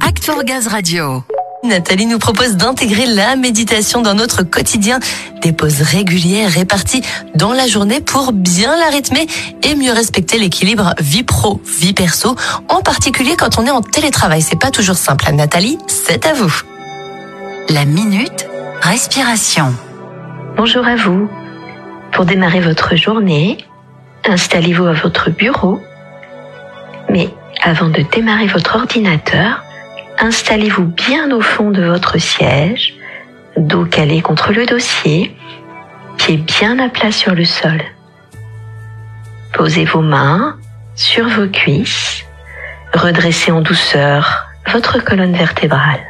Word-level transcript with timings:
Act 0.00 0.30
Gaz 0.44 0.66
Radio. 0.66 1.24
Nathalie 1.64 2.04
nous 2.04 2.18
propose 2.18 2.56
d'intégrer 2.56 3.06
la 3.06 3.36
méditation 3.36 4.02
dans 4.02 4.12
notre 4.12 4.42
quotidien, 4.42 4.98
des 5.40 5.52
pauses 5.52 5.80
régulières 5.80 6.50
réparties 6.50 7.02
dans 7.34 7.54
la 7.54 7.66
journée 7.66 8.02
pour 8.02 8.32
bien 8.32 8.76
la 8.76 8.90
rythmer 8.90 9.26
et 9.62 9.74
mieux 9.76 9.92
respecter 9.92 10.38
l'équilibre 10.38 10.94
vie 11.00 11.22
pro, 11.22 11.58
vie 11.64 11.94
perso, 11.94 12.36
en 12.68 12.82
particulier 12.82 13.34
quand 13.36 13.58
on 13.58 13.64
est 13.64 13.70
en 13.70 13.80
télétravail. 13.80 14.42
C'est 14.42 14.60
pas 14.60 14.70
toujours 14.70 14.96
simple. 14.96 15.24
Nathalie, 15.32 15.78
c'est 15.86 16.26
à 16.26 16.34
vous. 16.34 16.54
La 17.70 17.86
minute 17.86 18.46
respiration. 18.82 19.74
Bonjour 20.56 20.86
à 20.86 20.96
vous. 20.96 21.30
Pour 22.12 22.26
démarrer 22.26 22.60
votre 22.60 22.94
journée, 22.94 23.56
installez-vous 24.26 24.84
à 24.84 24.92
votre 24.92 25.30
bureau. 25.30 25.80
Mais 27.08 27.30
avant 27.62 27.88
de 27.88 28.02
démarrer 28.12 28.46
votre 28.46 28.76
ordinateur, 28.76 29.62
installez-vous 30.18 30.84
bien 30.84 31.30
au 31.32 31.40
fond 31.40 31.70
de 31.70 31.82
votre 31.82 32.18
siège, 32.18 32.94
dos 33.56 33.84
calé 33.84 34.22
contre 34.22 34.52
le 34.52 34.66
dossier, 34.66 35.36
pieds 36.16 36.38
bien 36.38 36.78
à 36.78 36.88
plat 36.88 37.12
sur 37.12 37.34
le 37.34 37.44
sol. 37.44 37.80
Posez 39.52 39.84
vos 39.84 40.02
mains 40.02 40.56
sur 40.94 41.28
vos 41.28 41.48
cuisses, 41.48 42.24
redressez 42.94 43.50
en 43.50 43.60
douceur 43.60 44.46
votre 44.72 45.02
colonne 45.02 45.34
vertébrale 45.34 46.00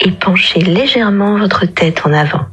et 0.00 0.12
penchez 0.12 0.60
légèrement 0.60 1.38
votre 1.38 1.66
tête 1.66 2.02
en 2.04 2.12
avant. 2.12 2.46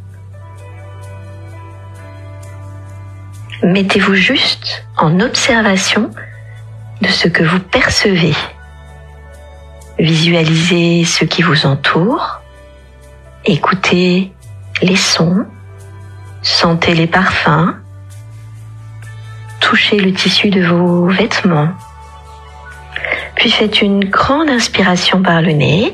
Mettez-vous 3.63 4.15
juste 4.15 4.85
en 4.97 5.19
observation 5.19 6.11
de 7.01 7.07
ce 7.07 7.27
que 7.27 7.43
vous 7.43 7.59
percevez 7.59 8.35
Visualisez 9.97 11.05
ce 11.05 11.23
qui 11.23 11.41
vous 11.41 11.65
entoure, 11.65 12.41
écoutez 13.45 14.33
les 14.81 14.97
sons, 14.97 15.45
sentez 16.41 16.93
les 16.93 17.07
parfums, 17.07 17.75
touchez 19.61 19.97
le 19.97 20.11
tissu 20.11 20.49
de 20.49 20.65
vos 20.65 21.07
vêtements. 21.07 21.69
Puis 23.35 23.49
faites 23.49 23.81
une 23.81 24.03
grande 24.03 24.49
inspiration 24.49 25.21
par 25.21 25.41
le 25.41 25.53
nez, 25.53 25.93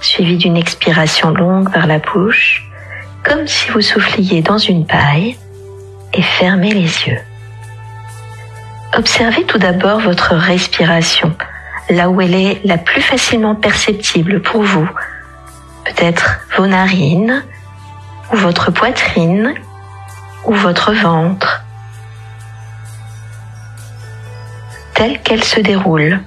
suivie 0.00 0.36
d'une 0.36 0.58
expiration 0.58 1.30
longue 1.30 1.72
par 1.72 1.86
la 1.86 2.00
bouche, 2.00 2.68
comme 3.24 3.46
si 3.46 3.70
vous 3.70 3.80
souffliez 3.80 4.42
dans 4.42 4.58
une 4.58 4.84
paille, 4.84 5.38
et 6.12 6.22
fermez 6.22 6.74
les 6.74 7.06
yeux. 7.06 7.20
Observez 8.94 9.44
tout 9.44 9.58
d'abord 9.58 10.00
votre 10.00 10.34
respiration 10.34 11.34
là 11.88 12.10
où 12.10 12.20
elle 12.20 12.34
est 12.34 12.60
la 12.64 12.78
plus 12.78 13.02
facilement 13.02 13.54
perceptible 13.54 14.42
pour 14.42 14.62
vous. 14.62 14.88
Peut-être 15.84 16.40
vos 16.56 16.66
narines, 16.66 17.42
ou 18.32 18.36
votre 18.36 18.70
poitrine, 18.70 19.54
ou 20.44 20.52
votre 20.52 20.92
ventre. 20.92 21.64
Telle 24.94 25.20
qu'elle 25.22 25.44
se 25.44 25.60
déroule, 25.60 26.20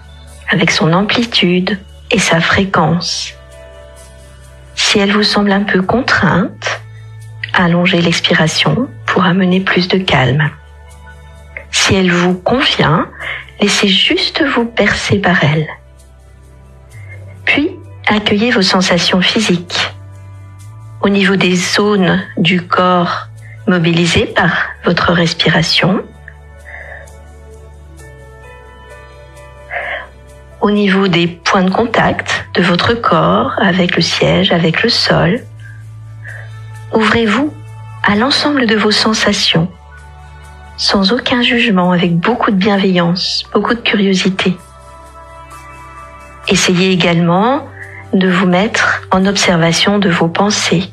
avec 0.49 0.71
son 0.71 0.93
amplitude 0.93 1.79
et 2.11 2.19
sa 2.19 2.39
fréquence. 2.39 3.33
Si 4.75 4.99
elle 4.99 5.11
vous 5.11 5.23
semble 5.23 5.51
un 5.51 5.63
peu 5.63 5.81
contrainte, 5.81 6.81
allongez 7.53 8.01
l'expiration 8.01 8.89
pour 9.05 9.23
amener 9.23 9.61
plus 9.61 9.87
de 9.87 9.97
calme. 9.97 10.49
Si 11.85 11.93
elle 11.93 12.11
vous 12.11 12.33
convient, 12.33 13.07
Laissez 13.61 13.87
juste 13.87 14.43
vous 14.43 14.65
percer 14.65 15.19
par 15.19 15.43
elle. 15.43 15.67
Puis, 17.45 17.71
accueillez 18.07 18.51
vos 18.51 18.61
sensations 18.61 19.21
physiques. 19.21 19.93
Au 21.01 21.09
niveau 21.09 21.35
des 21.35 21.55
zones 21.55 22.21
du 22.37 22.61
corps 22.61 23.27
mobilisées 23.67 24.25
par 24.25 24.51
votre 24.83 25.13
respiration, 25.13 26.03
au 30.61 30.71
niveau 30.71 31.07
des 31.07 31.27
points 31.27 31.63
de 31.63 31.71
contact 31.71 32.47
de 32.55 32.61
votre 32.61 32.93
corps 32.93 33.53
avec 33.57 33.95
le 33.95 34.01
siège, 34.01 34.51
avec 34.51 34.83
le 34.83 34.89
sol. 34.89 35.41
Ouvrez-vous 36.93 37.53
à 38.03 38.15
l'ensemble 38.15 38.65
de 38.65 38.75
vos 38.75 38.91
sensations 38.91 39.69
sans 40.77 41.13
aucun 41.13 41.41
jugement, 41.41 41.91
avec 41.91 42.17
beaucoup 42.17 42.51
de 42.51 42.55
bienveillance, 42.55 43.43
beaucoup 43.53 43.73
de 43.73 43.79
curiosité. 43.79 44.57
Essayez 46.47 46.91
également 46.91 47.67
de 48.13 48.29
vous 48.29 48.45
mettre 48.45 49.01
en 49.11 49.25
observation 49.25 49.99
de 49.99 50.09
vos 50.09 50.27
pensées 50.27 50.91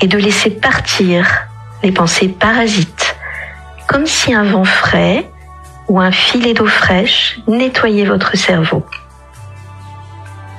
et 0.00 0.06
de 0.06 0.18
laisser 0.18 0.50
partir 0.50 1.26
les 1.82 1.92
pensées 1.92 2.28
parasites, 2.28 3.16
comme 3.86 4.06
si 4.06 4.34
un 4.34 4.44
vent 4.44 4.64
frais 4.64 5.28
ou 5.88 6.00
un 6.00 6.10
filet 6.10 6.54
d'eau 6.54 6.66
fraîche 6.66 7.38
nettoyait 7.46 8.04
votre 8.04 8.36
cerveau. 8.36 8.84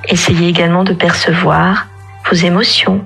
Essayez 0.07 0.47
également 0.47 0.83
de 0.83 0.93
percevoir 0.93 1.87
vos 2.29 2.35
émotions, 2.35 3.03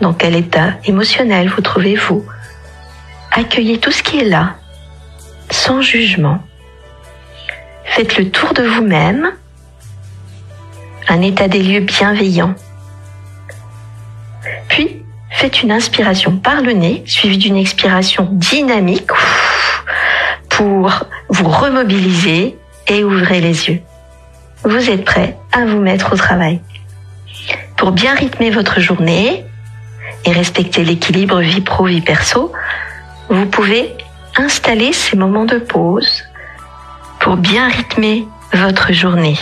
dans 0.00 0.12
quel 0.12 0.36
état 0.36 0.74
émotionnel 0.84 1.48
vous 1.48 1.62
trouvez-vous, 1.62 2.24
Accueillez 3.38 3.78
tout 3.78 3.92
ce 3.92 4.02
qui 4.02 4.18
est 4.18 4.24
là, 4.24 4.56
sans 5.48 5.80
jugement. 5.80 6.42
Faites 7.84 8.18
le 8.18 8.32
tour 8.32 8.52
de 8.52 8.64
vous-même, 8.64 9.30
un 11.08 11.22
état 11.22 11.46
des 11.46 11.62
lieux 11.62 11.78
bienveillant. 11.78 12.56
Puis, 14.68 15.04
faites 15.30 15.62
une 15.62 15.70
inspiration 15.70 16.36
par 16.36 16.62
le 16.62 16.72
nez, 16.72 17.04
suivie 17.06 17.38
d'une 17.38 17.56
expiration 17.56 18.28
dynamique 18.32 19.12
pour 20.48 20.90
vous 21.28 21.48
remobiliser 21.48 22.58
et 22.88 23.04
ouvrir 23.04 23.40
les 23.40 23.68
yeux. 23.68 23.80
Vous 24.64 24.90
êtes 24.90 25.04
prêt 25.04 25.38
à 25.52 25.64
vous 25.64 25.78
mettre 25.78 26.12
au 26.12 26.16
travail. 26.16 26.60
Pour 27.76 27.92
bien 27.92 28.16
rythmer 28.16 28.50
votre 28.50 28.80
journée 28.80 29.44
et 30.24 30.32
respecter 30.32 30.82
l'équilibre 30.82 31.38
vie 31.38 31.60
pro-vie 31.60 32.00
perso, 32.00 32.52
vous 33.28 33.46
pouvez 33.46 33.94
installer 34.36 34.92
ces 34.92 35.16
moments 35.16 35.44
de 35.44 35.58
pause 35.58 36.24
pour 37.20 37.36
bien 37.36 37.68
rythmer 37.68 38.26
votre 38.54 38.92
journée. 38.92 39.38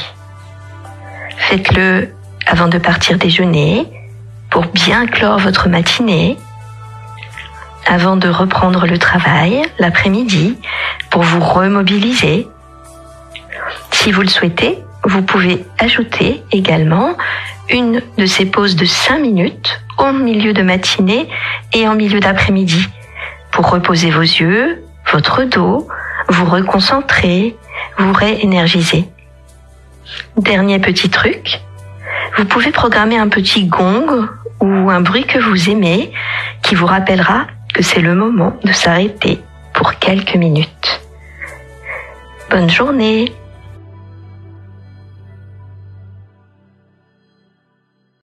Faites-le 1.36 2.12
avant 2.46 2.68
de 2.68 2.78
partir 2.78 3.18
déjeuner 3.18 3.86
pour 4.50 4.66
bien 4.66 5.06
clore 5.06 5.38
votre 5.38 5.68
matinée, 5.68 6.36
avant 7.86 8.16
de 8.16 8.28
reprendre 8.28 8.86
le 8.86 8.98
travail 8.98 9.62
l'après-midi 9.78 10.56
pour 11.10 11.22
vous 11.22 11.40
remobiliser. 11.40 12.48
Si 13.92 14.10
vous 14.10 14.22
le 14.22 14.28
souhaitez, 14.28 14.78
vous 15.04 15.22
pouvez 15.22 15.64
ajouter 15.78 16.42
également 16.50 17.16
une 17.68 18.02
de 18.18 18.26
ces 18.26 18.46
pauses 18.46 18.74
de 18.74 18.84
5 18.84 19.18
minutes 19.18 19.80
au 19.98 20.12
milieu 20.12 20.52
de 20.52 20.62
matinée 20.62 21.28
et 21.72 21.86
en 21.86 21.94
milieu 21.94 22.18
d'après-midi 22.18 22.88
pour 23.50 23.70
reposer 23.70 24.10
vos 24.10 24.20
yeux, 24.20 24.82
votre 25.12 25.44
dos, 25.44 25.88
vous 26.28 26.44
reconcentrer, 26.44 27.56
vous 27.98 28.12
réénergiser. 28.12 29.08
Dernier 30.36 30.78
petit 30.78 31.10
truc, 31.10 31.60
vous 32.36 32.44
pouvez 32.44 32.70
programmer 32.70 33.18
un 33.18 33.28
petit 33.28 33.66
gong 33.66 34.28
ou 34.60 34.90
un 34.90 35.00
bruit 35.00 35.24
que 35.24 35.38
vous 35.38 35.70
aimez 35.70 36.12
qui 36.62 36.74
vous 36.74 36.86
rappellera 36.86 37.46
que 37.72 37.82
c'est 37.82 38.00
le 38.00 38.14
moment 38.14 38.56
de 38.64 38.72
s'arrêter 38.72 39.40
pour 39.72 39.98
quelques 39.98 40.36
minutes. 40.36 41.00
Bonne 42.50 42.70
journée 42.70 43.32